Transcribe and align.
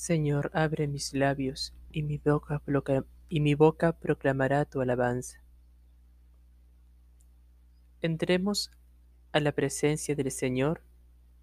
Señor, 0.00 0.50
abre 0.54 0.88
mis 0.88 1.12
labios, 1.12 1.74
y 1.90 2.02
mi 2.02 2.16
boca, 3.54 3.92
proclamará 3.92 4.64
tu 4.64 4.80
alabanza. 4.80 5.42
Entremos 8.00 8.70
a 9.32 9.40
la 9.40 9.52
presencia 9.52 10.14
del 10.14 10.30
Señor 10.30 10.82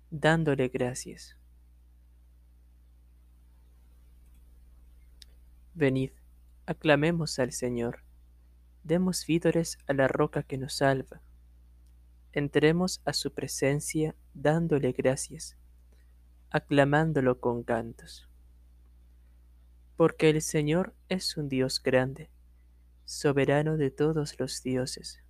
dándole 0.10 0.70
gracias. 0.70 1.38
Venid, 5.76 6.10
aclamemos 6.66 7.38
al 7.38 7.52
Señor, 7.52 8.02
demos 8.84 9.28
vídores 9.28 9.78
a 9.86 9.94
la 9.94 10.08
roca 10.08 10.42
que 10.42 10.58
nos 10.58 10.78
salva. 10.78 11.22
Entremos 12.34 13.04
a 13.06 13.14
su 13.14 13.32
presencia 13.36 14.16
dándole 14.34 14.94
gracias, 14.94 15.56
aclamándolo 16.50 17.40
con 17.40 17.62
cantos. 17.62 18.27
Porque 19.98 20.30
el 20.30 20.42
Señor 20.42 20.96
es 21.10 21.36
un 21.36 21.50
Dios 21.50 21.84
grande, 21.84 22.30
soberano 23.04 23.76
de 23.76 23.92
todos 23.92 24.40
los 24.40 24.64
dioses. 24.64 25.22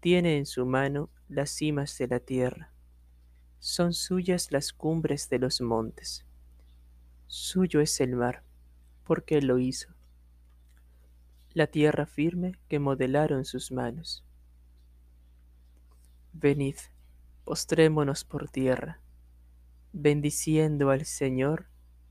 Tiene 0.00 0.38
en 0.38 0.46
su 0.46 0.66
mano 0.66 1.10
las 1.28 1.50
cimas 1.50 1.96
de 1.98 2.08
la 2.08 2.18
tierra, 2.18 2.72
son 3.58 3.94
suyas 3.94 4.52
las 4.52 4.72
cumbres 4.72 5.28
de 5.28 5.38
los 5.38 5.60
montes. 5.60 6.24
Suyo 7.26 7.80
es 7.80 8.00
el 8.00 8.14
mar, 8.14 8.44
porque 9.04 9.42
lo 9.42 9.58
hizo. 9.58 9.88
La 11.52 11.66
tierra 11.66 12.06
firme 12.06 12.52
que 12.68 12.78
modelaron 12.78 13.44
sus 13.44 13.72
manos. 13.72 14.24
Venid, 16.32 16.76
postrémonos 17.44 18.24
por 18.24 18.48
tierra, 18.48 19.00
bendiciendo 19.92 20.90
al 20.90 21.06
Señor, 21.06 21.66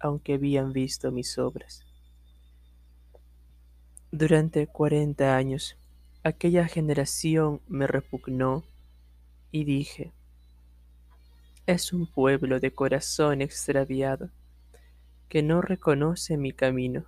aunque 0.00 0.34
habían 0.34 0.72
visto 0.72 1.10
mis 1.10 1.38
obras. 1.38 1.84
Durante 4.10 4.66
cuarenta 4.66 5.36
años 5.36 5.76
aquella 6.22 6.66
generación 6.66 7.60
me 7.68 7.86
repugnó 7.86 8.64
y 9.50 9.64
dije, 9.64 10.12
es 11.66 11.92
un 11.92 12.06
pueblo 12.06 12.60
de 12.60 12.72
corazón 12.72 13.42
extraviado 13.42 14.30
que 15.28 15.42
no 15.42 15.60
reconoce 15.60 16.38
mi 16.38 16.52
camino. 16.52 17.04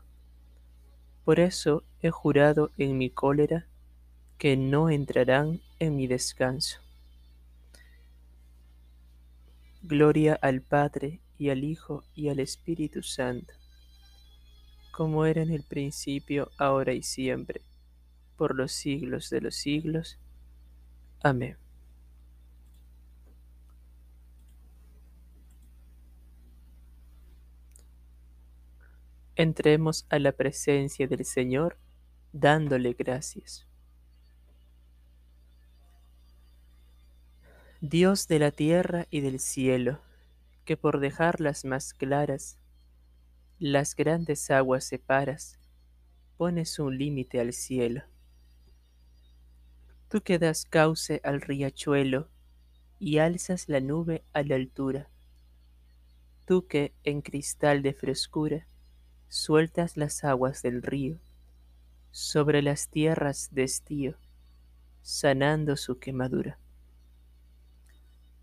Por 1.24 1.40
eso 1.40 1.84
he 2.02 2.10
jurado 2.10 2.70
en 2.76 2.98
mi 2.98 3.08
cólera 3.08 3.66
que 4.36 4.56
no 4.56 4.90
entrarán 4.90 5.60
en 5.78 5.96
mi 5.96 6.06
descanso. 6.06 6.80
Gloria 9.82 10.38
al 10.40 10.60
Padre 10.60 11.20
y 11.40 11.48
al 11.48 11.64
Hijo 11.64 12.04
y 12.14 12.28
al 12.28 12.38
Espíritu 12.38 13.02
Santo, 13.02 13.54
como 14.92 15.24
era 15.24 15.40
en 15.40 15.50
el 15.50 15.62
principio, 15.62 16.50
ahora 16.58 16.92
y 16.92 17.02
siempre, 17.02 17.62
por 18.36 18.54
los 18.54 18.72
siglos 18.72 19.30
de 19.30 19.40
los 19.40 19.54
siglos. 19.54 20.18
Amén. 21.22 21.56
Entremos 29.34 30.04
a 30.10 30.18
la 30.18 30.32
presencia 30.32 31.06
del 31.06 31.24
Señor 31.24 31.78
dándole 32.34 32.92
gracias. 32.92 33.66
Dios 37.80 38.28
de 38.28 38.38
la 38.38 38.50
tierra 38.50 39.06
y 39.08 39.22
del 39.22 39.40
cielo, 39.40 40.00
que 40.70 40.76
por 40.76 41.00
dejarlas 41.00 41.64
más 41.64 41.92
claras, 41.92 42.56
las 43.58 43.96
grandes 43.96 44.52
aguas 44.52 44.84
separas, 44.84 45.58
pones 46.36 46.78
un 46.78 46.96
límite 46.96 47.40
al 47.40 47.52
cielo. 47.52 48.04
Tú 50.08 50.20
que 50.20 50.38
das 50.38 50.64
cauce 50.64 51.20
al 51.24 51.40
riachuelo 51.40 52.28
y 53.00 53.18
alzas 53.18 53.68
la 53.68 53.80
nube 53.80 54.22
a 54.32 54.44
la 54.44 54.54
altura. 54.54 55.10
Tú 56.46 56.68
que 56.68 56.94
en 57.02 57.20
cristal 57.20 57.82
de 57.82 57.92
frescura 57.92 58.68
sueltas 59.26 59.96
las 59.96 60.22
aguas 60.22 60.62
del 60.62 60.82
río 60.82 61.18
sobre 62.12 62.62
las 62.62 62.88
tierras 62.90 63.48
de 63.50 63.64
estío, 63.64 64.18
sanando 65.02 65.76
su 65.76 65.98
quemadura. 65.98 66.60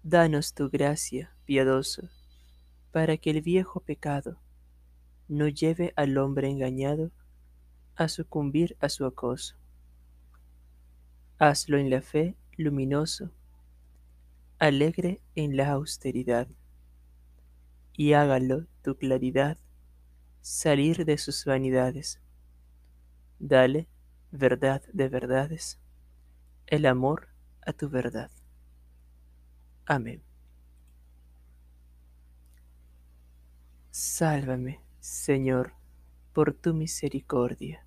Danos 0.03 0.53
tu 0.53 0.69
gracia, 0.69 1.33
piadoso, 1.45 2.09
para 2.97 3.17
que 3.17 3.29
el 3.29 3.43
viejo 3.43 3.79
pecado 3.81 4.39
no 5.27 5.47
lleve 5.47 5.93
al 5.95 6.17
hombre 6.17 6.49
engañado 6.49 7.11
a 7.95 8.07
sucumbir 8.07 8.75
a 8.79 8.89
su 8.89 9.05
acoso. 9.05 9.55
Hazlo 11.37 11.77
en 11.77 11.91
la 11.91 12.01
fe 12.01 12.35
luminoso, 12.57 13.29
alegre 14.57 15.21
en 15.35 15.55
la 15.57 15.73
austeridad, 15.73 16.47
y 17.93 18.13
hágalo 18.13 18.65
tu 18.81 18.97
claridad 18.97 19.59
salir 20.41 21.05
de 21.05 21.19
sus 21.19 21.45
vanidades. 21.45 22.19
Dale, 23.37 23.87
verdad 24.31 24.81
de 24.91 25.07
verdades, 25.07 25.79
el 26.65 26.87
amor 26.87 27.27
a 27.63 27.73
tu 27.73 27.89
verdad. 27.89 28.31
Amén. 29.85 30.26
Sálvame, 33.99 34.79
Señor, 34.99 35.73
por 36.31 36.53
tu 36.53 36.75
misericordia. 36.75 37.83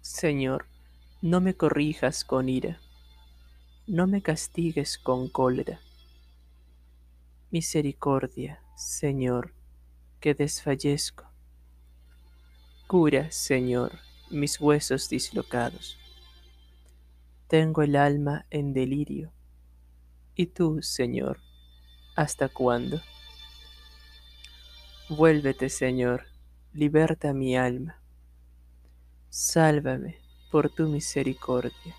Señor, 0.00 0.64
no 1.20 1.42
me 1.42 1.52
corrijas 1.52 2.24
con 2.24 2.48
ira, 2.48 2.80
no 3.86 4.06
me 4.06 4.22
castigues 4.22 4.96
con 4.96 5.28
cólera. 5.28 5.78
Misericordia, 7.50 8.62
Señor, 8.74 9.52
que 10.20 10.32
desfallezco. 10.32 11.30
Cura, 12.86 13.30
Señor, 13.30 13.98
mis 14.30 14.58
huesos 14.58 15.10
dislocados. 15.10 15.98
Tengo 17.46 17.82
el 17.82 17.96
alma 17.96 18.46
en 18.48 18.72
delirio. 18.72 19.34
¿Y 20.34 20.46
tú, 20.46 20.80
Señor, 20.80 21.40
hasta 22.16 22.48
cuándo? 22.48 23.02
Vuélvete, 25.10 25.68
Señor, 25.68 26.24
liberta 26.72 27.34
mi 27.34 27.54
alma. 27.54 28.00
Sálvame 29.28 30.16
por 30.50 30.70
tu 30.70 30.88
misericordia. 30.88 31.94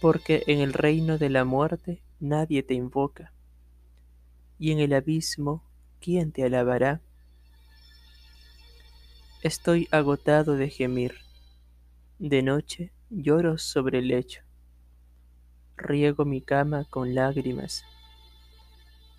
Porque 0.00 0.44
en 0.46 0.60
el 0.60 0.72
reino 0.72 1.18
de 1.18 1.30
la 1.30 1.44
muerte 1.44 2.02
nadie 2.20 2.62
te 2.62 2.74
invoca, 2.74 3.32
y 4.58 4.70
en 4.70 4.78
el 4.78 4.92
abismo, 4.92 5.64
¿quién 6.00 6.30
te 6.30 6.44
alabará? 6.44 7.00
Estoy 9.42 9.88
agotado 9.90 10.54
de 10.54 10.70
gemir. 10.70 11.16
De 12.18 12.42
noche 12.42 12.92
lloro 13.10 13.58
sobre 13.58 13.98
el 13.98 14.08
lecho. 14.08 14.45
Riego 15.76 16.24
mi 16.24 16.40
cama 16.40 16.84
con 16.88 17.14
lágrimas. 17.14 17.84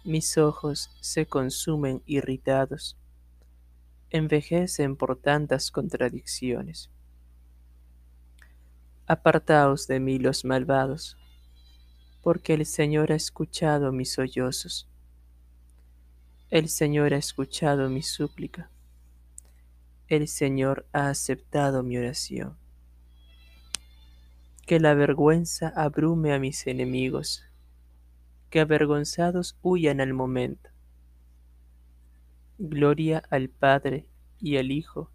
Mis 0.03 0.37
ojos 0.37 0.89
se 1.01 1.25
consumen 1.25 2.01
irritados. 2.05 2.97
Envejecen 4.09 4.95
por 4.95 5.17
tantas 5.17 5.71
contradicciones. 5.71 6.89
Apartaos 9.05 9.87
de 9.87 9.99
mí 9.99 10.19
los 10.19 10.45
malvados, 10.45 11.17
porque 12.21 12.53
el 12.53 12.65
Señor 12.65 13.11
ha 13.11 13.15
escuchado 13.15 13.91
mis 13.91 14.13
sollozos. 14.13 14.87
El 16.49 16.69
Señor 16.69 17.13
ha 17.13 17.17
escuchado 17.17 17.89
mi 17.89 18.01
súplica 18.01 18.69
el 20.07 20.29
Señor 20.29 20.85
ha 20.93 21.09
aceptado 21.09 21.83
mi 21.83 21.97
oración. 21.97 22.55
Que 24.67 24.79
la 24.79 24.93
vergüenza 24.93 25.69
abrume 25.75 26.31
a 26.31 26.39
mis 26.39 26.67
enemigos 26.67 27.47
que 28.49 28.59
avergonzados 28.59 29.57
huyan 29.61 30.01
al 30.01 30.13
momento. 30.13 30.69
Gloria 32.57 33.23
al 33.29 33.49
Padre 33.49 34.07
y 34.39 34.57
al 34.57 34.71
Hijo 34.71 35.11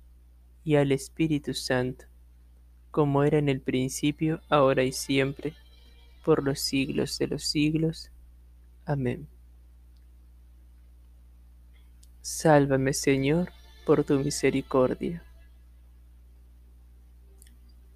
y 0.65 0.77
al 0.77 0.93
Espíritu 0.93 1.55
Santo, 1.55 2.05
como 2.91 3.25
era 3.25 3.39
en 3.39 3.49
el 3.49 3.61
principio, 3.61 4.41
ahora 4.49 4.85
y 4.85 4.93
siempre, 4.93 5.55
por 6.25 6.45
los 6.45 6.61
siglos 6.61 7.19
de 7.19 7.27
los 7.27 7.45
siglos. 7.45 8.11
Amén. 8.85 9.27
Sálvame, 12.21 12.93
Señor, 12.93 13.51
por 13.85 14.05
tu 14.05 14.21
misericordia. 14.21 15.25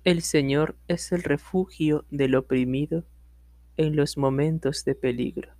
El 0.07 0.23
Señor 0.23 0.77
es 0.87 1.11
el 1.11 1.25
refugio 1.25 2.05
del 2.13 2.37
oprimido 2.37 3.03
en 3.77 3.97
los 3.97 4.17
momentos 4.17 4.85
de 4.85 4.95
peligro. 4.95 5.51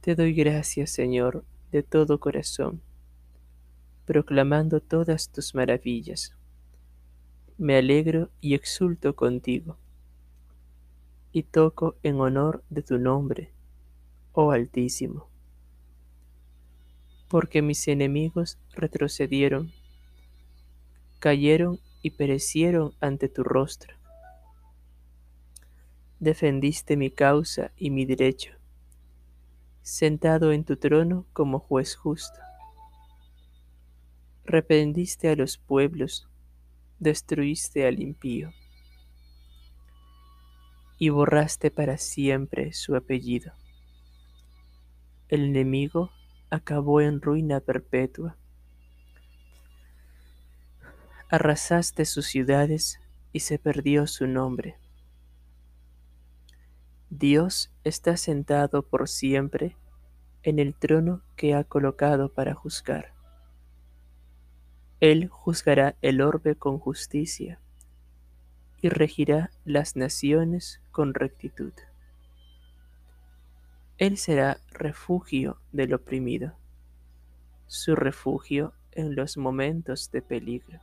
Te 0.00 0.14
doy 0.14 0.32
gracias, 0.32 0.88
Señor, 0.88 1.44
de 1.70 1.82
todo 1.82 2.18
corazón, 2.18 2.80
proclamando 4.06 4.80
todas 4.80 5.28
tus 5.28 5.54
maravillas. 5.54 6.34
Me 7.58 7.76
alegro 7.76 8.30
y 8.40 8.54
exulto 8.54 9.14
contigo, 9.14 9.76
y 11.30 11.42
toco 11.42 11.96
en 12.02 12.20
honor 12.20 12.64
de 12.70 12.82
tu 12.82 12.98
nombre, 12.98 13.52
oh 14.32 14.50
Altísimo. 14.50 15.33
Porque 17.34 17.62
mis 17.62 17.88
enemigos 17.88 18.60
retrocedieron, 18.74 19.72
cayeron 21.18 21.80
y 22.00 22.10
perecieron 22.10 22.94
ante 23.00 23.28
tu 23.28 23.42
rostro. 23.42 23.96
Defendiste 26.20 26.96
mi 26.96 27.10
causa 27.10 27.72
y 27.76 27.90
mi 27.90 28.04
derecho 28.04 28.52
sentado 29.82 30.52
en 30.52 30.62
tu 30.62 30.76
trono 30.76 31.26
como 31.32 31.58
juez 31.58 31.96
justo. 31.96 32.38
Reprendiste 34.44 35.28
a 35.28 35.34
los 35.34 35.58
pueblos, 35.58 36.28
destruiste 37.00 37.84
al 37.84 38.00
impío, 38.00 38.52
y 41.00 41.08
borraste 41.08 41.72
para 41.72 41.98
siempre 41.98 42.72
su 42.72 42.94
apellido. 42.94 43.54
El 45.28 45.46
enemigo 45.46 46.12
acabó 46.54 47.00
en 47.00 47.20
ruina 47.20 47.60
perpetua. 47.60 48.36
Arrasaste 51.28 52.04
sus 52.04 52.26
ciudades 52.26 53.00
y 53.32 53.40
se 53.40 53.58
perdió 53.58 54.06
su 54.06 54.26
nombre. 54.26 54.76
Dios 57.10 57.72
está 57.82 58.16
sentado 58.16 58.82
por 58.82 59.08
siempre 59.08 59.76
en 60.42 60.58
el 60.58 60.74
trono 60.74 61.22
que 61.36 61.54
ha 61.54 61.64
colocado 61.64 62.32
para 62.32 62.54
juzgar. 62.54 63.12
Él 65.00 65.28
juzgará 65.28 65.96
el 66.02 66.20
orbe 66.20 66.54
con 66.54 66.78
justicia 66.78 67.60
y 68.80 68.88
regirá 68.88 69.50
las 69.64 69.96
naciones 69.96 70.80
con 70.92 71.14
rectitud. 71.14 71.72
Él 73.98 74.18
será 74.18 74.60
refugio 74.70 75.58
del 75.72 75.94
oprimido, 75.94 76.54
su 77.66 77.94
refugio 77.94 78.72
en 78.92 79.14
los 79.14 79.36
momentos 79.36 80.10
de 80.10 80.22
peligro. 80.22 80.80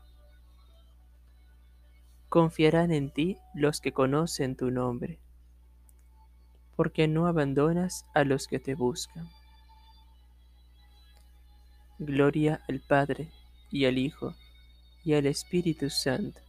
Confiarán 2.30 2.92
en 2.92 3.12
ti 3.12 3.38
los 3.54 3.82
que 3.82 3.92
conocen 3.92 4.56
tu 4.56 4.72
nombre 4.72 5.20
porque 6.82 7.08
no 7.08 7.28
abandonas 7.28 8.08
a 8.16 8.24
los 8.24 8.48
que 8.48 8.58
te 8.58 8.74
buscan. 8.74 9.30
Gloria 12.00 12.60
al 12.68 12.80
Padre 12.80 13.30
y 13.70 13.86
al 13.86 14.00
Hijo 14.00 14.34
y 15.04 15.14
al 15.14 15.28
Espíritu 15.28 15.92
Santo, 15.92 16.42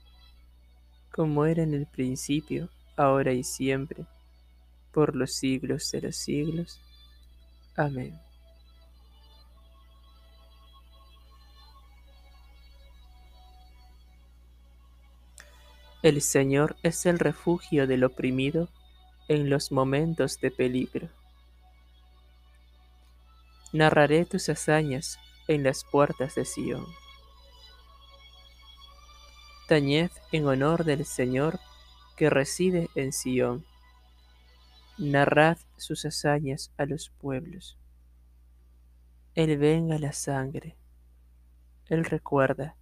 como 1.10 1.44
era 1.44 1.62
en 1.62 1.74
el 1.74 1.86
principio, 1.86 2.70
ahora 2.96 3.34
y 3.34 3.44
siempre, 3.44 4.06
por 4.92 5.16
los 5.16 5.34
siglos 5.34 5.90
de 5.90 6.02
los 6.02 6.16
siglos. 6.16 6.80
Amén. 7.76 8.20
El 16.02 16.20
Señor 16.20 16.76
es 16.82 17.06
el 17.06 17.20
refugio 17.20 17.86
del 17.86 18.02
oprimido 18.02 18.68
en 19.28 19.48
los 19.48 19.70
momentos 19.70 20.40
de 20.40 20.50
peligro. 20.50 21.08
Narraré 23.72 24.24
tus 24.24 24.48
hazañas 24.48 25.20
en 25.46 25.62
las 25.62 25.84
puertas 25.84 26.34
de 26.34 26.44
Sión. 26.44 26.84
Tañed 29.68 30.10
en 30.32 30.46
honor 30.46 30.84
del 30.84 31.06
Señor 31.06 31.60
que 32.16 32.28
reside 32.28 32.90
en 32.96 33.12
Sión. 33.12 33.64
Narrad 35.02 35.58
sus 35.78 36.04
hazañas 36.04 36.72
a 36.76 36.86
los 36.86 37.10
pueblos. 37.10 37.76
Él 39.34 39.58
venga 39.58 39.98
la 39.98 40.12
sangre. 40.12 40.76
Él 41.88 42.04
recuerda 42.04 42.76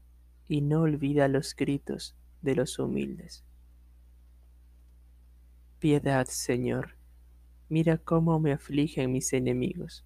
y 0.46 0.60
no 0.60 0.82
olvida 0.82 1.28
los 1.28 1.56
gritos 1.56 2.14
de 2.42 2.56
los 2.56 2.78
humildes. 2.78 3.42
Piedad, 5.78 6.26
Señor, 6.26 6.94
mira 7.70 7.96
cómo 7.96 8.38
me 8.38 8.52
afligen 8.52 9.12
mis 9.12 9.32
enemigos. 9.32 10.04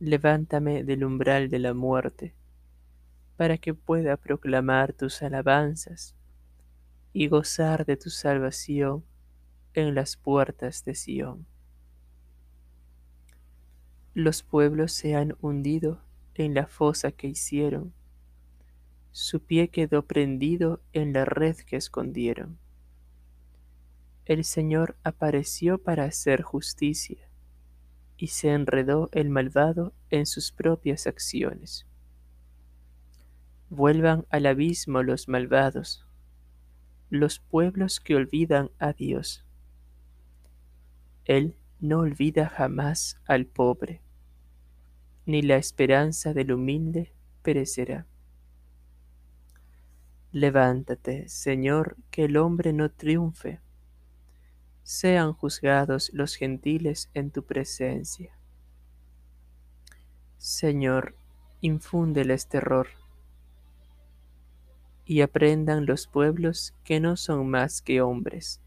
Levántame 0.00 0.84
del 0.84 1.04
umbral 1.04 1.50
de 1.50 1.58
la 1.58 1.74
muerte, 1.74 2.34
para 3.36 3.58
que 3.58 3.74
pueda 3.74 4.16
proclamar 4.16 4.94
tus 4.94 5.20
alabanzas 5.20 6.14
y 7.12 7.28
gozar 7.28 7.84
de 7.84 7.98
tu 7.98 8.08
salvación 8.08 9.04
en 9.74 9.94
las 9.94 10.16
puertas 10.16 10.84
de 10.84 10.94
Sión. 10.94 11.46
Los 14.14 14.42
pueblos 14.42 14.92
se 14.92 15.14
han 15.14 15.36
hundido 15.40 16.00
en 16.34 16.54
la 16.54 16.66
fosa 16.66 17.12
que 17.12 17.28
hicieron, 17.28 17.92
su 19.10 19.40
pie 19.40 19.68
quedó 19.68 20.06
prendido 20.06 20.80
en 20.92 21.12
la 21.12 21.24
red 21.24 21.56
que 21.56 21.76
escondieron 21.76 22.58
el 24.24 24.44
Señor 24.44 24.96
apareció 25.02 25.78
para 25.78 26.04
hacer 26.04 26.42
justicia, 26.42 27.28
y 28.16 28.28
se 28.28 28.50
enredó 28.50 29.08
el 29.12 29.30
malvado 29.30 29.94
en 30.10 30.26
sus 30.26 30.52
propias 30.52 31.08
acciones. 31.08 31.86
Vuelvan 33.68 34.26
al 34.30 34.46
abismo 34.46 35.02
los 35.02 35.28
malvados, 35.28 36.06
los 37.10 37.40
pueblos 37.40 37.98
que 37.98 38.14
olvidan 38.14 38.70
a 38.78 38.92
Dios. 38.92 39.44
Él 41.24 41.56
no 41.80 42.00
olvida 42.00 42.48
jamás 42.48 43.20
al 43.26 43.46
pobre, 43.46 44.00
ni 45.26 45.42
la 45.42 45.56
esperanza 45.56 46.34
del 46.34 46.52
humilde 46.52 47.12
perecerá. 47.42 48.06
Levántate, 50.32 51.28
Señor, 51.28 51.96
que 52.10 52.24
el 52.24 52.36
hombre 52.36 52.72
no 52.72 52.90
triunfe 52.90 53.60
sean 54.82 55.32
juzgados 55.32 56.10
los 56.12 56.34
gentiles 56.34 57.10
en 57.14 57.30
tu 57.30 57.44
presencia. 57.44 58.36
Señor, 60.38 61.14
infúndeles 61.60 62.48
terror, 62.48 62.88
y 65.04 65.20
aprendan 65.20 65.86
los 65.86 66.06
pueblos 66.06 66.74
que 66.84 67.00
no 67.00 67.16
son 67.16 67.48
más 67.48 67.82
que 67.82 68.00
hombres. 68.00 68.60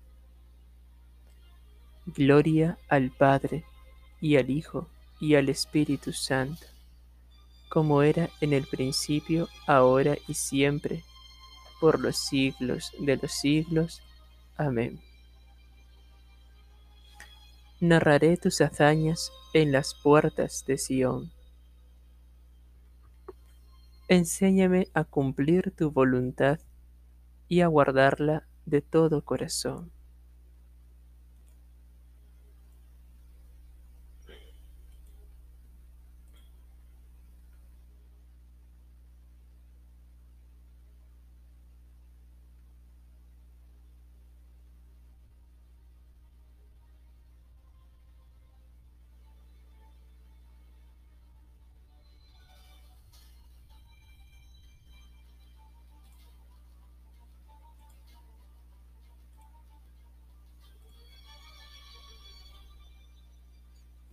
Gloria 2.06 2.78
al 2.88 3.12
Padre, 3.12 3.66
y 4.22 4.38
al 4.38 4.50
Hijo, 4.50 4.88
y 5.20 5.36
al 5.36 5.50
Espíritu 5.50 6.14
Santo, 6.14 6.66
como 7.70 8.04
era 8.04 8.30
en 8.42 8.54
el 8.54 8.66
principio, 8.68 9.48
ahora 9.68 10.18
y 10.28 10.34
siempre, 10.34 11.04
por 11.80 12.00
los 12.00 12.18
siglos 12.18 12.92
de 13.00 13.18
los 13.18 13.32
siglos. 13.32 14.02
Amén 14.58 15.02
narraré 17.80 18.38
tus 18.38 18.62
hazañas 18.62 19.32
en 19.54 19.72
las 19.72 19.94
puertas 19.94 20.66
de 20.66 20.78
Sión. 20.78 21.32
Enséñame 24.08 24.88
a 24.94 25.04
cumplir 25.04 25.72
tu 25.72 25.92
voluntad 25.92 26.60
y 27.48 27.62
a 27.62 27.68
guardarla 27.68 28.48
de 28.66 28.82
todo 28.82 29.24
corazón. 29.24 29.92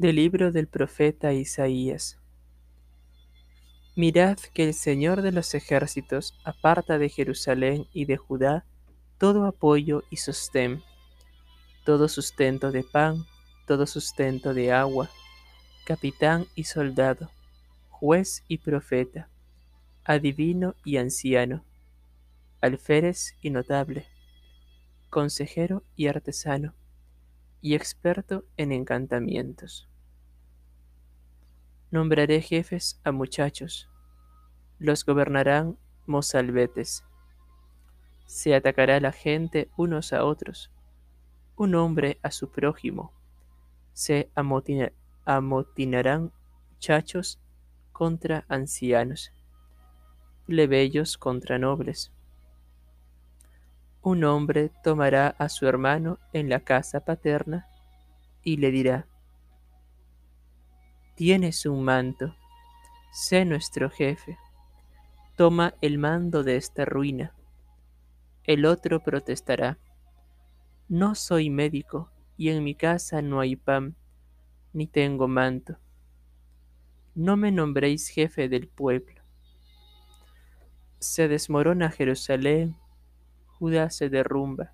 Del 0.02 0.16
libro 0.16 0.50
del 0.50 0.66
profeta 0.66 1.32
Isaías. 1.32 2.18
Mirad 3.94 4.37
que 4.52 4.64
el 4.64 4.75
Señor 4.75 5.23
de 5.23 5.30
los 5.30 5.54
ejércitos 5.54 6.37
aparta 6.42 6.99
de 6.99 7.09
Jerusalén 7.09 7.87
y 7.92 8.06
de 8.06 8.16
Judá 8.16 8.64
todo 9.18 9.47
apoyo 9.47 10.02
y 10.11 10.16
sostén, 10.16 10.82
todo 11.85 12.09
sustento 12.09 12.73
de 12.73 12.82
pan, 12.82 13.26
todo 13.64 13.87
sustento 13.87 14.54
de 14.54 14.73
agua, 14.73 15.09
capitán 15.87 16.47
y 16.56 16.64
soldado, 16.64 17.30
juez 17.88 18.42
y 18.49 18.59
profeta, 18.59 19.28
adivino 20.02 20.75
y 20.85 20.97
anciano, 20.97 21.64
alférez 22.61 23.37
y 23.40 23.50
notable, 23.50 24.09
consejero 25.11 25.85
y 25.94 26.09
artesano, 26.09 26.75
y 27.61 27.76
experto 27.76 28.44
en 28.56 28.73
encantamientos. 28.73 29.88
Nombraré 31.93 32.41
jefes 32.41 32.99
a 33.05 33.13
muchachos, 33.13 33.91
los 34.79 35.05
gobernarán 35.05 35.77
mozalbetes. 36.07 37.05
Se 38.25 38.55
atacará 38.55 38.99
la 38.99 39.13
gente 39.13 39.69
unos 39.77 40.15
a 40.15 40.25
otros, 40.25 40.71
un 41.55 41.75
hombre 41.75 42.19
a 42.23 42.31
su 42.31 42.51
prójimo. 42.51 43.13
Se 43.93 44.31
amotinarán 45.27 46.33
muchachos 46.71 47.39
contra 47.93 48.47
ancianos, 48.49 49.31
plebeyos 50.47 51.19
contra 51.19 51.59
nobles. 51.59 52.11
Un 54.01 54.25
hombre 54.25 54.71
tomará 54.83 55.29
a 55.39 55.51
su 55.51 55.67
hermano 55.67 56.19
en 56.33 56.49
la 56.49 56.61
casa 56.61 57.05
paterna 57.05 57.69
y 58.43 58.57
le 58.57 58.71
dirá, 58.71 59.07
Tienes 61.14 61.66
un 61.66 61.85
manto, 61.85 62.35
sé 63.12 63.45
nuestro 63.45 63.90
jefe, 63.90 64.38
toma 65.37 65.75
el 65.81 65.99
mando 65.99 66.42
de 66.42 66.57
esta 66.57 66.85
ruina. 66.85 67.35
El 68.45 68.64
otro 68.64 69.00
protestará, 69.00 69.78
No 70.88 71.14
soy 71.14 71.50
médico 71.50 72.11
y 72.37 72.49
en 72.49 72.64
mi 72.64 72.75
casa 72.75 73.23
no 73.23 73.40
hay 73.40 73.57
pan, 73.57 73.95
ni 74.73 74.87
tengo 74.87 75.28
manto. 75.28 75.78
No 77.14 77.37
me 77.37 77.52
nombréis 77.52 78.09
jefe 78.09 78.49
del 78.49 78.69
pueblo. 78.69 79.23
Se 80.99 81.28
desmorona 81.28 81.90
Jerusalén 81.90 82.76
Judá 83.62 83.90
se 83.90 84.09
derrumba, 84.09 84.73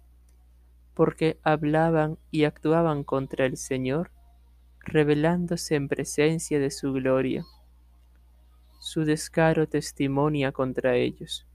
porque 0.95 1.39
hablaban 1.43 2.17
y 2.31 2.45
actuaban 2.45 3.05
contra 3.05 3.45
el 3.45 3.59
Señor, 3.59 4.11
revelándose 4.89 5.75
en 5.75 5.89
presencia 5.89 6.59
de 6.59 6.71
su 6.71 6.93
gloria. 6.93 7.45
Su 8.81 9.05
descaro 9.05 9.69
testimonia 9.69 10.53
contra 10.53 10.97
ellos. 10.97 11.47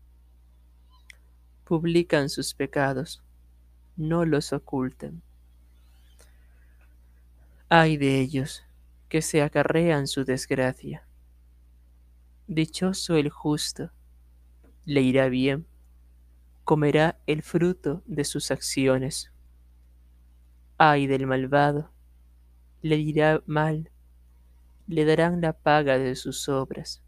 Publican 1.66 2.30
sus 2.30 2.54
pecados, 2.54 3.24
no 3.96 4.26
los 4.26 4.54
oculten. 4.54 5.22
Ay 7.70 7.98
de 7.98 8.20
ellos, 8.20 8.64
que 9.10 9.22
se 9.22 9.42
acarrean 9.42 10.08
su 10.08 10.26
desgracia. 10.26 11.06
Dichoso 12.48 13.16
el 13.16 13.30
justo, 13.30 13.92
le 14.86 15.02
irá 15.02 15.30
bien 15.30 15.66
comerá 16.64 17.20
el 17.28 17.42
fruto 17.42 18.04
de 18.06 18.24
sus 18.24 18.50
acciones. 18.52 19.32
Ay 20.78 21.08
del 21.08 21.28
malvado, 21.28 21.92
le 22.84 22.98
dirá 22.98 23.42
mal, 23.46 23.90
le 24.88 25.06
darán 25.06 25.40
la 25.40 25.54
paga 25.54 25.98
de 25.98 26.16
sus 26.16 26.50
obras. 26.50 27.02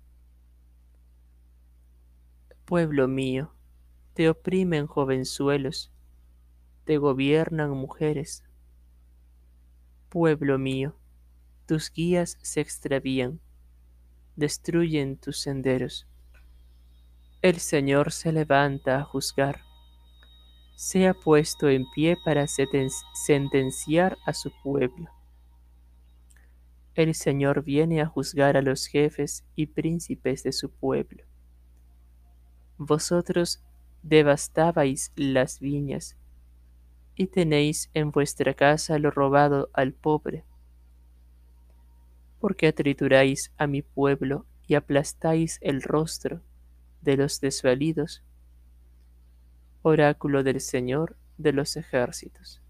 Pueblo 2.63 3.09
mío, 3.09 3.53
te 4.13 4.29
oprimen 4.29 4.87
jovenzuelos, 4.87 5.91
te 6.85 6.97
gobiernan 6.97 7.71
mujeres. 7.71 8.45
Pueblo 10.07 10.57
mío, 10.57 10.95
tus 11.65 11.91
guías 11.91 12.37
se 12.41 12.61
extravían, 12.61 13.41
destruyen 14.37 15.17
tus 15.17 15.39
senderos. 15.39 16.07
El 17.41 17.59
Señor 17.59 18.13
se 18.13 18.31
levanta 18.31 18.97
a 18.97 19.03
juzgar. 19.03 19.59
Se 20.77 21.05
ha 21.05 21.13
puesto 21.13 21.67
en 21.67 21.85
pie 21.93 22.15
para 22.23 22.47
sentenciar 22.47 24.17
a 24.25 24.31
su 24.31 24.51
pueblo. 24.63 25.14
El 26.95 27.13
Señor 27.13 27.61
viene 27.61 28.01
a 28.01 28.05
juzgar 28.05 28.55
a 28.55 28.61
los 28.61 28.87
jefes 28.87 29.43
y 29.53 29.65
príncipes 29.65 30.43
de 30.43 30.53
su 30.53 30.71
pueblo. 30.71 31.25
Vosotros 32.77 33.61
devastabais 34.01 35.11
las 35.17 35.59
viñas 35.59 36.15
y 37.15 37.27
tenéis 37.27 37.89
en 37.93 38.11
vuestra 38.11 38.53
casa 38.53 38.97
lo 38.97 39.11
robado 39.11 39.69
al 39.73 39.91
pobre. 39.91 40.45
Porque 42.39 42.71
trituráis 42.71 43.51
a 43.57 43.67
mi 43.67 43.81
pueblo 43.81 44.45
y 44.65 44.75
aplastáis 44.75 45.59
el 45.61 45.81
rostro 45.81 46.41
de 47.01 47.17
los 47.17 47.41
desvalidos, 47.41 48.23
oráculo 49.81 50.43
del 50.43 50.61
Señor 50.61 51.17
de 51.37 51.51
los 51.51 51.75
ejércitos. 51.75 52.64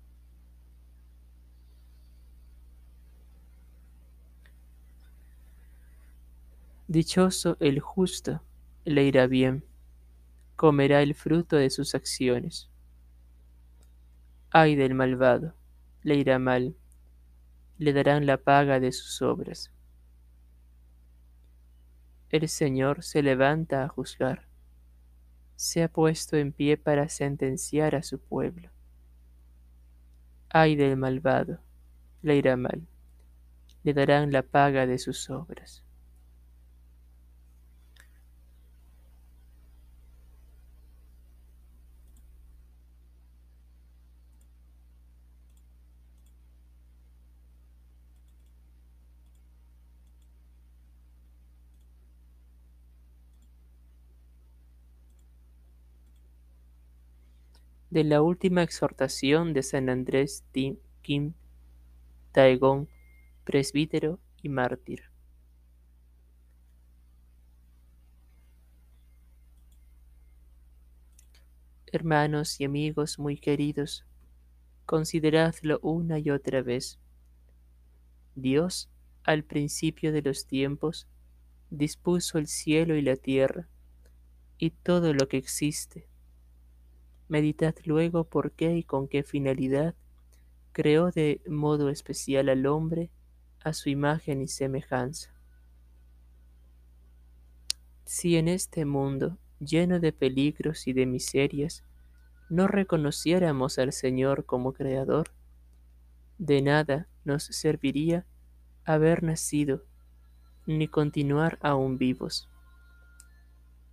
Dichoso 6.88 7.58
el 7.60 7.80
justo, 7.80 8.42
le 8.84 9.04
irá 9.04 9.28
bien, 9.28 9.66
comerá 10.56 11.02
el 11.02 11.16
fruto 11.16 11.56
de 11.56 11.70
sus 11.70 11.96
acciones. 11.96 12.70
Ay 14.52 14.76
del 14.76 14.94
malvado, 14.94 15.56
le 16.04 16.16
irá 16.16 16.40
mal, 16.40 16.76
le 17.78 17.94
darán 17.94 18.26
la 18.26 18.38
paga 18.38 18.80
de 18.80 18.92
sus 18.92 19.22
obras 19.22 19.72
el 22.36 22.50
Señor 22.50 23.02
se 23.02 23.24
levanta 23.24 23.86
a 23.86 23.88
juzgar. 23.88 24.46
Se 25.56 25.84
ha 25.84 25.88
puesto 25.88 26.36
en 26.36 26.52
pie 26.52 26.76
para 26.76 27.08
sentenciar 27.08 27.96
a 27.96 28.04
su 28.04 28.20
pueblo. 28.20 28.72
Ay 30.50 30.76
del 30.76 30.98
malvado, 30.98 31.60
le 32.22 32.36
irá 32.36 32.58
mal, 32.58 32.90
le 33.84 33.94
darán 33.94 34.34
la 34.34 34.42
paga 34.42 34.86
de 34.86 34.98
sus 34.98 35.30
obras. 35.30 35.85
De 57.96 58.04
la 58.04 58.22
última 58.22 58.62
exhortación 58.62 59.54
de 59.54 59.64
San 59.64 59.88
Andrés 59.88 60.44
Kim 61.02 61.34
Taegong, 62.34 62.90
presbítero 63.46 64.20
y 64.42 64.50
mártir. 64.50 65.04
Hermanos 71.90 72.60
y 72.60 72.66
amigos 72.66 73.18
muy 73.18 73.38
queridos, 73.38 74.06
consideradlo 74.86 75.80
una 75.82 76.20
y 76.20 76.32
otra 76.32 76.62
vez. 76.62 77.00
Dios, 78.36 78.90
al 79.24 79.46
principio 79.46 80.12
de 80.12 80.22
los 80.22 80.48
tiempos, 80.48 81.08
dispuso 81.70 82.40
el 82.40 82.48
cielo 82.48 82.98
y 82.98 83.02
la 83.02 83.16
tierra, 83.16 83.70
y 84.58 84.72
todo 84.72 85.14
lo 85.14 85.30
que 85.30 85.38
existe 85.38 86.10
Meditad 87.28 87.76
luego 87.86 88.26
por 88.26 88.52
qué 88.52 88.76
y 88.76 88.84
con 88.84 89.08
qué 89.08 89.24
finalidad 89.24 89.96
creó 90.72 91.10
de 91.12 91.42
modo 91.48 91.90
especial 91.90 92.50
al 92.50 92.66
hombre 92.66 93.10
a 93.64 93.74
su 93.74 93.90
imagen 93.90 94.42
y 94.42 94.48
semejanza. 94.48 95.34
Si 98.04 98.38
en 98.38 98.48
este 98.48 98.86
mundo, 98.86 99.40
lleno 99.60 100.00
de 100.00 100.14
peligros 100.14 100.88
y 100.88 100.94
de 100.94 101.08
miserias, 101.08 101.84
no 102.50 102.68
reconociéramos 102.68 103.80
al 103.80 103.92
Señor 103.92 104.46
como 104.46 104.74
Creador, 104.74 105.32
de 106.38 106.62
nada 106.62 107.08
nos 107.24 107.46
serviría 107.46 108.28
haber 108.84 109.24
nacido 109.24 109.84
ni 110.68 110.88
continuar 110.88 111.58
aún 111.62 111.98
vivos. 111.98 112.50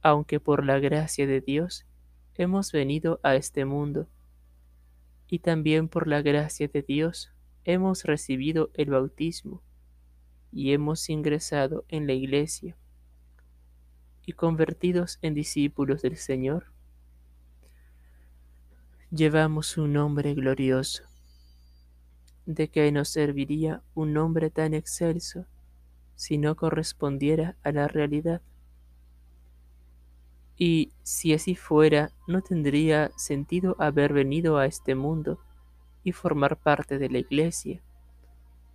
Aunque 0.03 0.41
por 0.41 0.67
la 0.67 0.79
gracia 0.81 1.27
de 1.27 1.41
Dios 1.41 1.87
hemos 2.35 2.73
venido 2.73 3.21
a 3.23 3.35
este 3.35 3.65
mundo, 3.65 4.09
y 5.29 5.39
también 5.39 5.89
por 5.89 6.09
la 6.09 6.23
gracia 6.23 6.69
de 6.69 6.83
Dios 6.83 7.33
hemos 7.65 8.05
recibido 8.05 8.71
el 8.75 8.91
bautismo 8.91 9.63
y 10.51 10.73
hemos 10.73 11.09
ingresado 11.09 11.85
en 11.89 12.07
la 12.07 12.13
iglesia 12.13 12.77
y 14.25 14.33
convertidos 14.33 15.19
en 15.23 15.35
discípulos 15.35 16.03
del 16.03 16.17
Señor, 16.17 16.67
llevamos 19.11 19.77
un 19.77 19.95
nombre 19.95 20.35
glorioso. 20.35 21.05
¿De 22.47 22.69
qué 22.69 22.91
nos 22.93 23.09
serviría 23.09 23.83
un 23.95 24.13
nombre 24.13 24.51
tan 24.51 24.75
excelso 24.75 25.47
si 26.15 26.39
no 26.39 26.57
correspondiera 26.57 27.57
a 27.63 27.73
la 27.73 27.89
realidad? 27.89 28.43
Y 30.57 30.93
si 31.03 31.33
así 31.35 31.55
fuera, 31.55 32.13
no 32.27 32.43
tendría 32.43 33.11
sentido 33.17 33.77
haber 33.79 34.13
venido 34.13 34.59
a 34.59 34.67
este 34.67 34.95
mundo 34.95 35.41
y 36.05 36.13
formar 36.13 36.57
parte 36.57 36.99
de 36.99 37.09
la 37.09 37.19
iglesia. 37.19 37.83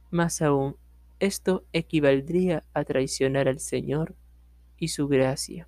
Más 0.09 0.41
aún, 0.41 0.75
esto 1.19 1.63
equivaldría 1.73 2.63
a 2.73 2.83
traicionar 2.83 3.47
al 3.47 3.59
Señor 3.59 4.15
y 4.77 4.89
su 4.89 5.07
gracia. 5.07 5.67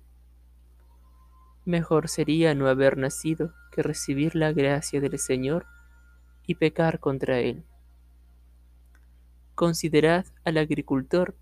Mejor 1.64 2.08
sería 2.08 2.54
no 2.54 2.68
haber 2.68 2.96
nacido 2.96 3.52
que 3.70 3.82
recibir 3.82 4.34
la 4.34 4.52
gracia 4.52 5.00
del 5.00 5.18
Señor 5.18 5.66
y 6.46 6.54
pecar 6.54 7.00
contra 7.00 7.38
Él. 7.38 7.64
Considerad 9.54 10.24
al 10.44 10.56
agricultor 10.56 11.36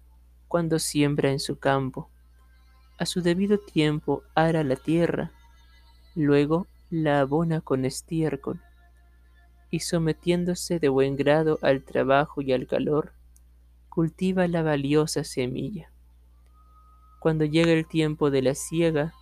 cuando 0.48 0.78
siembra 0.78 1.30
en 1.30 1.38
su 1.38 1.58
campo. 1.58 2.10
A 2.98 3.06
su 3.06 3.22
debido 3.22 3.58
tiempo 3.58 4.24
ara 4.34 4.64
la 4.64 4.74
tierra, 4.74 5.30
luego 6.16 6.66
la 6.90 7.20
abona 7.20 7.60
con 7.60 7.84
estiércol, 7.84 8.60
y 9.70 9.80
sometiéndose 9.80 10.80
de 10.80 10.88
buen 10.88 11.14
grado 11.14 11.60
al 11.62 11.84
trabajo 11.84 12.42
y 12.42 12.52
al 12.52 12.66
calor, 12.66 13.12
cultiva 13.88 14.48
la 14.48 14.62
valiosa 14.62 15.22
semilla. 15.22 15.92
Cuando 17.20 17.44
llega 17.44 17.72
el 17.72 17.86
tiempo 17.86 18.32
de 18.32 18.42
la 18.42 18.56
siega, 18.56 19.14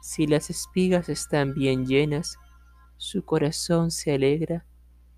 si 0.00 0.28
las 0.28 0.48
espigas 0.48 1.08
están 1.08 1.54
bien 1.54 1.86
llenas, 1.86 2.36
su 2.98 3.24
corazón 3.24 3.90
se 3.90 4.14
alegra 4.14 4.64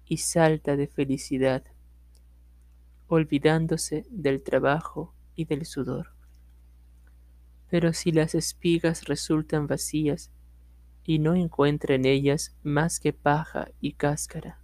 y 0.06 0.16
salta 0.18 0.76
de 0.76 0.86
felicidad, 0.86 1.64
olvidándose 3.08 4.06
del 4.08 4.42
trabajo 4.42 5.14
y 5.34 5.44
del 5.44 5.66
sudor. 5.66 6.19
Pero 7.70 7.92
si 7.92 8.12
las 8.12 8.34
espigas 8.34 9.04
resultan 9.04 9.66
vacías 9.66 10.30
y 11.04 11.18
no 11.18 11.34
encuentra 11.34 11.94
en 11.94 12.04
ellas 12.04 12.54
más 12.62 13.00
que 13.00 13.12
paja 13.12 13.68
y 13.80 13.92
cáscara, 13.92 14.58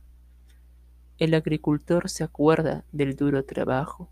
el 1.18 1.32
agricultor 1.32 2.10
se 2.10 2.24
acuerda 2.24 2.84
del 2.92 3.16
duro 3.16 3.44
trabajo 3.44 4.10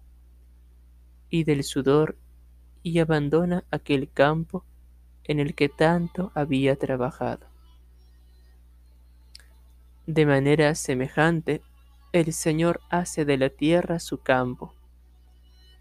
y 1.28 1.44
del 1.44 1.64
sudor 1.64 2.16
y 2.82 2.98
abandona 2.98 3.64
aquel 3.70 4.10
campo 4.10 4.64
en 5.24 5.40
el 5.40 5.54
que 5.54 5.68
tanto 5.68 6.30
había 6.34 6.76
trabajado. 6.76 7.46
De 10.06 10.26
manera 10.26 10.74
semejante, 10.74 11.62
el 12.12 12.32
Señor 12.32 12.80
hace 12.90 13.24
de 13.24 13.38
la 13.38 13.48
tierra 13.48 13.98
su 13.98 14.18
campo, 14.18 14.74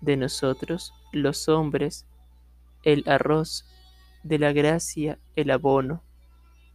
de 0.02 0.18
nosotros, 0.18 0.94
los 1.12 1.48
hombres, 1.48 2.06
el 2.84 3.04
arroz, 3.08 3.66
de 4.24 4.40
la 4.40 4.54
gracia 4.54 5.20
el 5.36 5.52
abono, 5.52 6.04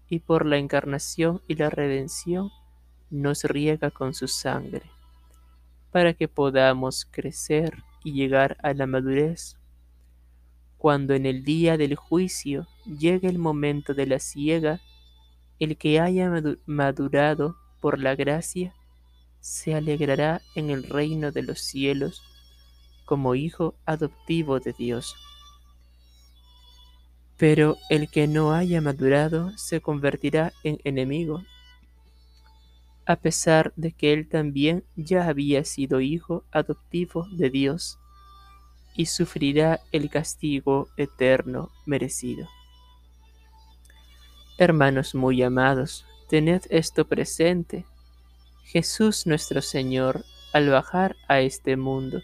y 0.08 0.20
por 0.20 0.46
la 0.46 0.58
encarnación 0.58 1.42
y 1.48 1.54
la 1.54 1.70
redención 1.70 2.50
nos 3.10 3.44
riega 3.44 3.90
con 3.90 4.14
su 4.14 4.28
sangre, 4.28 4.90
para 5.90 6.14
que 6.14 6.28
podamos 6.28 7.06
crecer 7.10 7.82
y 8.04 8.12
llegar 8.12 8.56
a 8.62 8.74
la 8.74 8.86
madurez 8.86 9.58
cuando 10.78 11.14
en 11.14 11.26
el 11.26 11.44
día 11.44 11.76
del 11.76 11.96
juicio 11.96 12.68
llegue 12.86 13.28
el 13.28 13.38
momento 13.38 13.94
de 13.94 14.06
la 14.06 14.20
siega, 14.20 14.80
el 15.58 15.76
que 15.76 15.98
haya 16.00 16.30
madurado 16.66 17.56
por 17.80 17.98
la 17.98 18.14
gracia 18.14 18.74
se 19.40 19.74
alegrará 19.74 20.40
en 20.54 20.70
el 20.70 20.84
reino 20.84 21.32
de 21.32 21.42
los 21.42 21.60
cielos 21.60 22.22
como 23.04 23.34
hijo 23.34 23.74
adoptivo 23.86 24.60
de 24.60 24.72
Dios. 24.72 25.16
Pero 27.38 27.76
el 27.88 28.10
que 28.10 28.26
no 28.26 28.52
haya 28.52 28.80
madurado 28.80 29.56
se 29.56 29.80
convertirá 29.80 30.52
en 30.64 30.80
enemigo, 30.84 31.44
a 33.06 33.16
pesar 33.16 33.72
de 33.76 33.92
que 33.92 34.12
él 34.12 34.28
también 34.28 34.84
ya 34.96 35.28
había 35.28 35.64
sido 35.64 36.00
hijo 36.00 36.44
adoptivo 36.50 37.26
de 37.30 37.48
Dios 37.48 37.98
y 38.94 39.06
sufrirá 39.06 39.80
el 39.92 40.10
castigo 40.10 40.88
eterno 40.96 41.70
merecido. 41.86 42.48
Hermanos 44.58 45.14
muy 45.14 45.40
amados, 45.42 46.04
tened 46.28 46.62
esto 46.68 47.06
presente. 47.06 47.86
Jesús 48.64 49.24
nuestro 49.24 49.62
Señor, 49.62 50.24
al 50.52 50.68
bajar 50.68 51.14
a 51.28 51.40
este 51.40 51.76
mundo, 51.76 52.20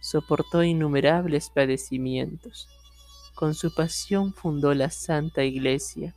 soportó 0.00 0.62
innumerables 0.64 1.50
padecimientos. 1.50 2.66
Con 3.36 3.54
su 3.54 3.74
pasión 3.74 4.32
fundó 4.32 4.72
la 4.72 4.88
Santa 4.88 5.44
Iglesia 5.44 6.14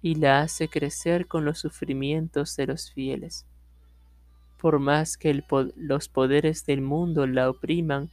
y 0.00 0.14
la 0.14 0.42
hace 0.42 0.68
crecer 0.68 1.26
con 1.26 1.44
los 1.44 1.58
sufrimientos 1.58 2.54
de 2.54 2.68
los 2.68 2.92
fieles. 2.92 3.44
Por 4.56 4.78
más 4.78 5.16
que 5.16 5.42
los 5.74 6.08
poderes 6.08 6.64
del 6.64 6.82
mundo 6.82 7.26
la 7.26 7.50
opriman 7.50 8.10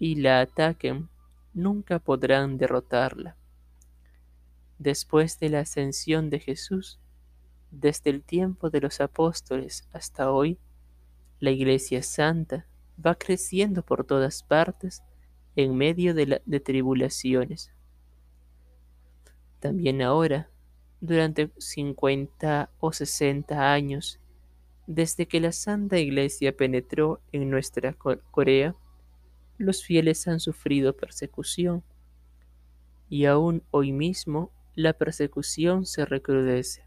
y 0.00 0.16
la 0.16 0.40
ataquen, 0.40 1.08
nunca 1.54 2.00
podrán 2.00 2.58
derrotarla. 2.58 3.36
Después 4.80 5.38
de 5.38 5.50
la 5.50 5.60
ascensión 5.60 6.30
de 6.30 6.40
Jesús, 6.40 6.98
desde 7.70 8.10
el 8.10 8.24
tiempo 8.24 8.70
de 8.70 8.80
los 8.80 9.00
apóstoles 9.00 9.88
hasta 9.92 10.32
hoy, 10.32 10.58
la 11.38 11.52
Iglesia 11.52 12.02
Santa 12.02 12.66
va 12.98 13.14
creciendo 13.14 13.84
por 13.84 14.04
todas 14.04 14.42
partes 14.42 15.04
en 15.58 15.76
medio 15.76 16.14
de, 16.14 16.40
de 16.46 16.60
tribulaciones. 16.60 17.72
También 19.58 20.02
ahora, 20.02 20.48
durante 21.00 21.50
50 21.58 22.70
o 22.78 22.92
60 22.92 23.72
años, 23.72 24.20
desde 24.86 25.26
que 25.26 25.40
la 25.40 25.50
Santa 25.50 25.98
Iglesia 25.98 26.56
penetró 26.56 27.20
en 27.32 27.50
nuestra 27.50 27.92
Corea, 27.94 28.76
los 29.56 29.82
fieles 29.82 30.28
han 30.28 30.38
sufrido 30.38 30.96
persecución, 30.96 31.82
y 33.08 33.24
aún 33.24 33.64
hoy 33.72 33.90
mismo 33.90 34.52
la 34.76 34.92
persecución 34.92 35.86
se 35.86 36.04
recrudece, 36.04 36.86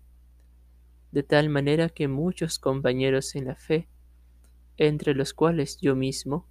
de 1.12 1.24
tal 1.24 1.50
manera 1.50 1.90
que 1.90 2.08
muchos 2.08 2.58
compañeros 2.58 3.36
en 3.36 3.48
la 3.48 3.56
fe, 3.56 3.90
entre 4.78 5.14
los 5.14 5.34
cuales 5.34 5.78
yo 5.82 5.94
mismo, 5.94 6.48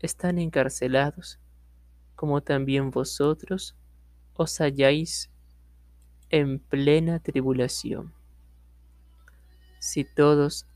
están 0.00 0.38
encarcelados, 0.38 1.40
como 2.16 2.42
también 2.42 2.90
vosotros 2.90 3.74
os 4.34 4.58
halláis 4.60 5.30
en 6.30 6.58
plena 6.58 7.20
tribulación. 7.20 8.12
Si 9.78 10.04
todos 10.04 10.66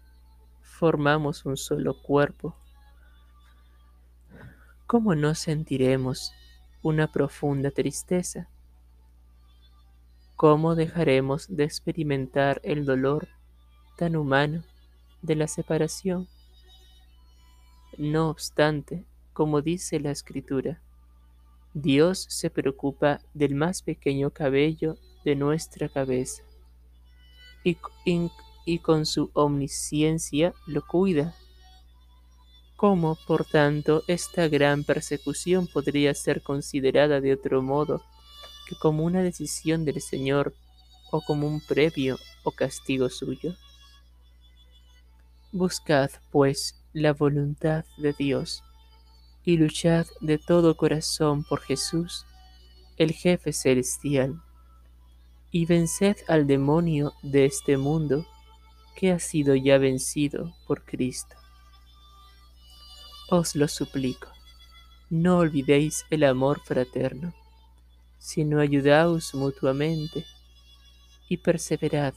formamos 0.63 1.45
un 1.45 1.57
solo 1.57 2.01
cuerpo, 2.01 2.55
¿cómo 4.87 5.15
no 5.15 5.35
sentiremos 5.35 6.33
una 6.83 7.11
profunda 7.11 7.71
tristeza? 7.71 8.49
¿Cómo 10.37 10.77
dejaremos 10.77 11.49
de 11.49 11.65
experimentar 11.65 12.61
el 12.63 12.85
dolor 12.85 13.29
tan 13.97 14.15
humano 14.15 14.63
de 15.23 15.35
la 15.35 15.49
separación? 15.49 16.29
No 17.97 18.31
obstante, 18.31 19.05
como 19.33 19.63
dice 19.63 19.99
la 19.99 20.13
escritura, 20.13 20.81
Dios 21.75 22.27
se 22.29 22.51
preocupa 22.51 23.21
del 23.35 23.55
más 23.55 23.83
pequeño 23.83 24.31
cabello 24.31 24.97
de 25.25 25.37
nuestra 25.37 25.89
cabeza 25.89 26.43
y, 27.65 28.79
con 28.79 29.07
su 29.07 29.31
omnisciencia 29.35 30.55
lo 30.67 30.87
cuida 30.87 31.35
¿Cómo, 32.79 33.19
por 33.27 33.45
tanto, 33.45 34.05
esta 34.07 34.47
gran 34.47 34.85
persecución 34.85 35.67
podría 35.67 36.15
ser 36.15 36.43
considerada 36.43 37.21
de 37.21 37.33
otro 37.33 37.61
modo 37.61 38.05
que 38.69 38.77
como 38.77 39.03
una 39.03 39.21
decisión 39.21 39.85
del 39.85 40.01
Señor 40.01 40.55
o 41.11 41.21
como 41.21 41.49
un 41.49 41.61
previo 41.61 42.19
o 42.45 42.53
castigo 42.53 43.11
suyo? 43.11 43.57
Buscad, 45.51 46.11
pues, 46.31 46.81
la 46.93 47.15
voluntad 47.15 47.85
de 47.97 48.13
Dios 48.13 48.63
y 49.49 49.57
luchad 49.57 50.07
de 50.21 50.37
todo 50.37 50.77
corazón 50.77 51.43
por 51.43 51.61
Jesús, 51.61 52.27
el 52.99 53.13
jefe 53.13 53.53
celestial, 53.53 54.43
y 55.51 55.65
venced 55.65 56.17
al 56.29 56.47
demonio 56.47 57.15
de 57.23 57.47
este 57.47 57.77
mundo 57.77 58.27
que 58.95 59.11
ha 59.11 59.19
sido 59.19 59.55
ya 59.55 59.79
vencido 59.79 60.55
por 60.67 60.85
Cristo 60.85 61.35
os 63.29 63.55
lo 63.55 63.69
suplico. 63.69 64.29
No 65.11 65.39
olvidéis 65.39 66.07
el 66.11 66.25
amor 66.25 66.61
fraterno, 66.61 67.35
sino 68.19 68.61
ayudaos 68.61 69.35
mutuamente 69.35 70.25
y 71.29 71.37
perseverad 71.37 72.15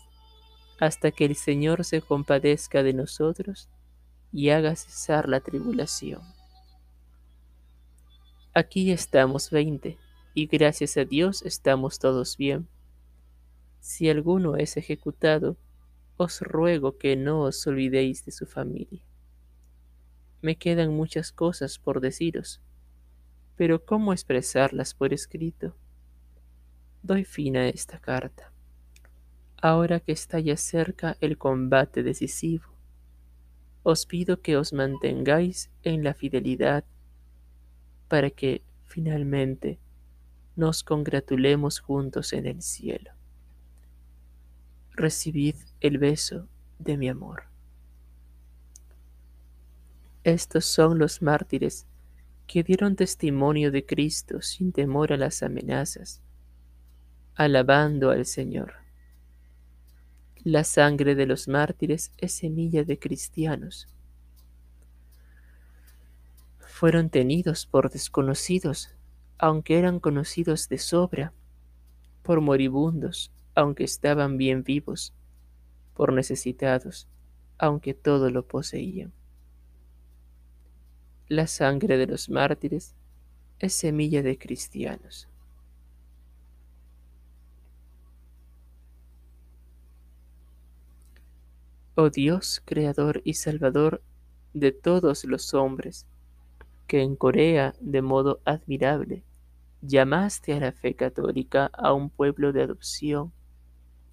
hasta 0.79 1.11
que 1.11 1.25
el 1.25 1.35
Señor 1.35 1.83
se 1.83 2.01
compadezca 2.01 2.81
de 2.81 2.93
nosotros 2.93 3.69
y 4.31 4.49
haga 4.49 4.75
cesar 4.75 5.27
la 5.27 5.41
tribulación. 5.41 6.21
Aquí 8.53 8.91
estamos 8.91 9.49
veinte, 9.49 9.97
y 10.33 10.47
gracias 10.47 10.97
a 10.97 11.05
Dios 11.05 11.41
estamos 11.43 11.99
todos 11.99 12.35
bien. 12.35 12.67
Si 13.79 14.09
alguno 14.09 14.57
es 14.57 14.75
ejecutado, 14.75 15.55
os 16.17 16.41
ruego 16.41 16.97
que 16.97 17.15
no 17.15 17.43
os 17.43 17.65
olvidéis 17.65 18.25
de 18.25 18.33
su 18.33 18.45
familia. 18.45 19.01
Me 20.41 20.57
quedan 20.57 20.93
muchas 20.93 21.31
cosas 21.31 21.79
por 21.79 22.01
deciros, 22.01 22.59
pero 23.55 23.85
¿cómo 23.85 24.11
expresarlas 24.11 24.93
por 24.93 25.13
escrito? 25.13 25.73
Doy 27.03 27.23
fin 27.23 27.55
a 27.55 27.69
esta 27.69 27.99
carta. 27.99 28.51
Ahora 29.61 30.01
que 30.01 30.11
está 30.11 30.41
ya 30.41 30.57
cerca 30.57 31.15
el 31.21 31.37
combate 31.37 32.03
decisivo, 32.03 32.65
os 33.83 34.05
pido 34.05 34.41
que 34.41 34.57
os 34.57 34.73
mantengáis 34.73 35.71
en 35.83 36.03
la 36.03 36.13
fidelidad 36.13 36.83
para 38.11 38.29
que 38.29 38.61
finalmente 38.83 39.79
nos 40.57 40.83
congratulemos 40.83 41.79
juntos 41.79 42.33
en 42.33 42.45
el 42.45 42.61
cielo. 42.61 43.11
Recibid 44.91 45.55
el 45.79 45.97
beso 45.97 46.49
de 46.77 46.97
mi 46.97 47.07
amor. 47.07 47.43
Estos 50.25 50.65
son 50.65 50.99
los 50.99 51.21
mártires 51.21 51.87
que 52.47 52.63
dieron 52.63 52.97
testimonio 52.97 53.71
de 53.71 53.85
Cristo 53.85 54.41
sin 54.41 54.73
temor 54.73 55.13
a 55.13 55.17
las 55.17 55.41
amenazas, 55.41 56.21
alabando 57.35 58.09
al 58.09 58.25
Señor. 58.25 58.73
La 60.43 60.65
sangre 60.65 61.15
de 61.15 61.27
los 61.27 61.47
mártires 61.47 62.11
es 62.17 62.33
semilla 62.33 62.83
de 62.83 62.99
cristianos. 62.99 63.87
Fueron 66.71 67.11
tenidos 67.11 67.67
por 67.67 67.91
desconocidos, 67.91 68.95
aunque 69.37 69.77
eran 69.77 69.99
conocidos 69.99 70.67
de 70.67 70.79
sobra, 70.79 71.31
por 72.23 72.41
moribundos, 72.41 73.31
aunque 73.53 73.83
estaban 73.83 74.37
bien 74.37 74.63
vivos, 74.63 75.13
por 75.93 76.11
necesitados, 76.11 77.07
aunque 77.59 77.93
todo 77.93 78.31
lo 78.31 78.47
poseían. 78.47 79.11
La 81.27 81.45
sangre 81.45 81.97
de 81.97 82.07
los 82.07 82.29
mártires 82.29 82.95
es 83.59 83.73
semilla 83.73 84.23
de 84.23 84.39
cristianos. 84.39 85.27
Oh 91.93 92.09
Dios, 92.09 92.63
Creador 92.65 93.21
y 93.23 93.35
Salvador 93.35 94.01
de 94.53 94.71
todos 94.71 95.25
los 95.25 95.53
hombres, 95.53 96.07
que 96.91 97.03
en 97.03 97.15
Corea, 97.15 97.73
de 97.79 98.01
modo 98.01 98.41
admirable, 98.43 99.23
llamaste 99.81 100.51
a 100.51 100.59
la 100.59 100.73
fe 100.73 100.93
católica 100.93 101.67
a 101.71 101.93
un 101.93 102.09
pueblo 102.09 102.51
de 102.51 102.63
adopción 102.63 103.31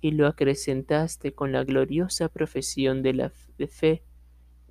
y 0.01 0.13
lo 0.13 0.29
acrecentaste 0.29 1.33
con 1.33 1.51
la 1.51 1.65
gloriosa 1.65 2.29
profesión 2.29 3.03
de 3.03 3.15
la 3.15 3.33
fe 3.69 4.05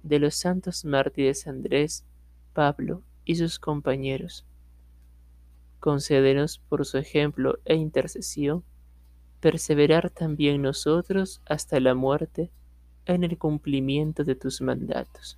de 0.03 0.19
los 0.19 0.35
santos 0.35 0.85
mártires 0.85 1.47
Andrés, 1.47 2.05
Pablo 2.53 3.03
y 3.25 3.35
sus 3.35 3.59
compañeros. 3.59 4.45
Concédenos 5.81 6.59
por 6.59 6.85
su 6.85 6.99
ejemplo 6.99 7.59
e 7.65 7.75
intercesión 7.75 8.63
perseverar 9.41 10.11
también 10.11 10.61
nosotros 10.61 11.41
hasta 11.45 11.81
la 11.81 11.93
muerte 11.93 12.51
en 13.05 13.25
el 13.25 13.37
cumplimiento 13.37 14.23
de 14.23 14.35
tus 14.35 14.61
mandatos. 14.61 15.37